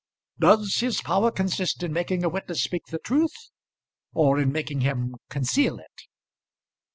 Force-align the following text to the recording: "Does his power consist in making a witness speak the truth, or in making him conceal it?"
"Does 0.39 0.77
his 0.79 0.99
power 0.99 1.29
consist 1.29 1.83
in 1.83 1.93
making 1.93 2.23
a 2.23 2.29
witness 2.29 2.63
speak 2.63 2.87
the 2.87 2.97
truth, 2.97 3.51
or 4.15 4.39
in 4.39 4.51
making 4.51 4.81
him 4.81 5.13
conceal 5.29 5.77
it?" 5.77 6.07